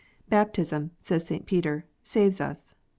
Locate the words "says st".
0.99-1.45